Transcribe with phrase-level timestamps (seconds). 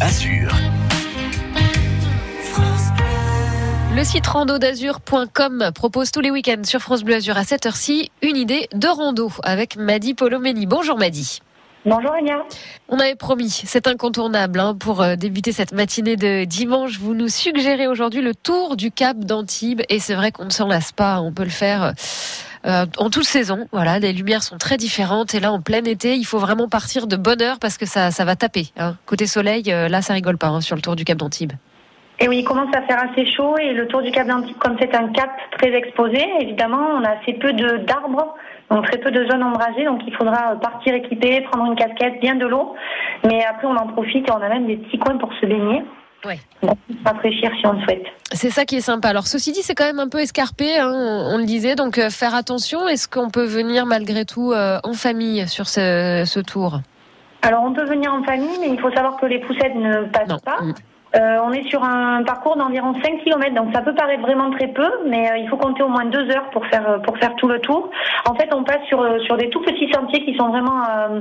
[0.00, 0.50] Azur.
[3.94, 8.36] Le site rando-d'azur.com propose tous les week-ends sur France Bleu Azur à 7h ci une
[8.36, 10.64] idée de rando avec Madi Polomeni.
[10.64, 11.40] Bonjour Madi.
[11.84, 12.42] Bonjour Enya.
[12.88, 16.98] On avait promis, c'est incontournable hein, pour euh, débuter cette matinée de dimanche.
[16.98, 20.68] Vous nous suggérez aujourd'hui le tour du Cap d'Antibes et c'est vrai qu'on ne s'en
[20.68, 21.20] lasse pas.
[21.20, 21.92] On peut le faire.
[22.66, 26.16] Euh, en toute saison, voilà, les lumières sont très différentes et là en plein été,
[26.16, 28.66] il faut vraiment partir de bonne heure parce que ça, ça va taper.
[28.78, 28.96] Hein.
[29.06, 31.52] Côté soleil, euh, là ça rigole pas hein, sur le tour du Cap d'Antibes.
[32.22, 34.76] Et oui, il commence à faire assez chaud et le tour du Cap d'Antibes, comme
[34.78, 38.34] c'est un cap très exposé, évidemment, on a assez peu d'arbres,
[38.70, 42.34] donc très peu de zones ombragées, donc il faudra partir équipé, prendre une casquette, bien
[42.34, 42.74] de l'eau,
[43.24, 45.82] mais après on en profite et on a même des petits coins pour se baigner.
[46.24, 46.38] Ouais.
[47.04, 48.04] Rafraîchir si on le souhaite.
[48.32, 49.08] C'est ça qui est sympa.
[49.08, 51.98] Alors ceci dit, c'est quand même un peu escarpé, hein, on, on, le disait, donc
[51.98, 52.86] euh, faire attention.
[52.88, 56.80] Est-ce qu'on peut venir malgré tout euh, en famille sur ce, ce, tour?
[57.42, 60.28] Alors on peut venir en famille, mais il faut savoir que les poussettes ne passent
[60.28, 60.38] non.
[60.38, 60.58] pas.
[61.16, 64.68] Euh, on est sur un parcours d'environ 5 km, donc ça peut paraître vraiment très
[64.68, 67.48] peu, mais euh, il faut compter au moins deux heures pour faire pour faire tout
[67.48, 67.90] le tour.
[68.26, 71.20] En fait, on passe sur sur des tout petits sentiers qui sont vraiment euh,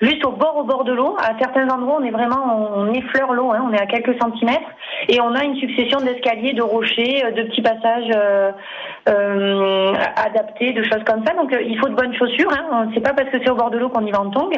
[0.00, 1.16] juste au bord au bord de l'eau.
[1.18, 4.70] À certains endroits, on est vraiment on effleure l'eau, hein, on est à quelques centimètres,
[5.08, 8.52] et on a une succession d'escaliers, de rochers, de petits passages euh,
[9.08, 11.34] euh, adaptés, de choses comme ça.
[11.34, 12.50] Donc il faut de bonnes chaussures.
[12.52, 12.88] Hein.
[12.94, 14.50] C'est pas parce que c'est au bord de l'eau qu'on y va en tongs.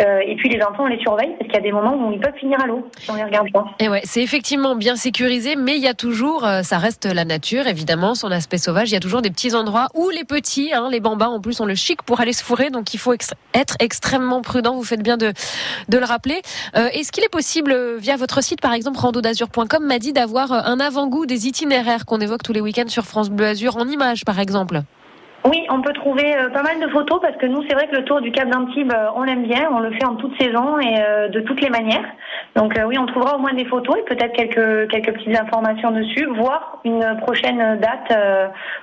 [0.00, 2.12] Euh, et puis les enfants, on les surveille parce qu'il y a des moments où
[2.12, 3.66] ils peuvent finir à l'eau si on les regarde pas.
[3.78, 7.24] Et ouais, c'est effectivement bien sécurisé, mais il y a toujours, euh, ça reste la
[7.24, 8.90] nature évidemment, son aspect sauvage.
[8.90, 11.60] Il y a toujours des petits endroits où les petits, hein, les bambins en plus
[11.60, 14.74] ont le chic pour aller se fourrer, donc il faut être extrêmement prudent.
[14.74, 15.32] Vous faites bien de,
[15.88, 16.40] de le rappeler.
[16.76, 20.80] Euh, Est-ce qu'il est possible via votre site, par exemple randodazur.com, m'a dit d'avoir un
[20.80, 24.38] avant-goût des itinéraires qu'on évoque tous les week-ends sur France Bleu Azur en images, par
[24.38, 24.82] exemple?
[25.44, 27.96] Oui, on peut trouver euh, pas mal de photos parce que nous, c'est vrai que
[27.96, 30.78] le tour du Cap d'Antibes, euh, on l'aime bien, on le fait en toute saison
[30.78, 32.04] et euh, de toutes les manières.
[32.54, 36.26] Donc oui, on trouvera au moins des photos et peut-être quelques quelques petites informations dessus,
[36.36, 38.12] voire une prochaine date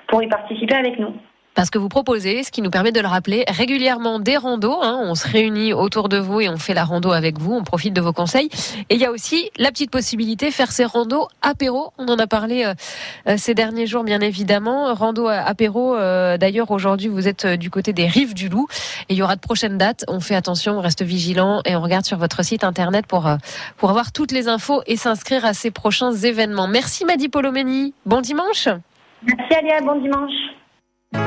[0.08, 1.14] pour y participer avec nous
[1.60, 4.82] parce que vous proposez, ce qui nous permet de le rappeler, régulièrement des randos.
[4.82, 7.66] Hein, on se réunit autour de vous et on fait la rando avec vous, on
[7.66, 8.48] profite de vos conseils.
[8.90, 11.92] Et il y a aussi la petite possibilité faire ces randos apéro.
[11.98, 14.94] On en a parlé euh, ces derniers jours, bien évidemment.
[14.94, 18.70] Rando apéro, euh, d'ailleurs, aujourd'hui, vous êtes du côté des rives du Loup
[19.10, 20.06] et il y aura de prochaines dates.
[20.08, 23.36] On fait attention, on reste vigilant et on regarde sur votre site internet pour, euh,
[23.76, 26.70] pour avoir toutes les infos et s'inscrire à ces prochains événements.
[26.70, 27.94] Merci Madi Polomeni.
[28.06, 28.70] Bon dimanche.
[29.24, 30.32] Merci Alia, bon dimanche.